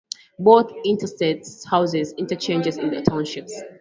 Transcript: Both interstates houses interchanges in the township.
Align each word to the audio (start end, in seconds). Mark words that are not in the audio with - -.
Both 0.39 0.71
interstates 0.83 1.63
houses 1.63 2.15
interchanges 2.17 2.77
in 2.79 2.89
the 2.89 3.03
township. 3.03 3.47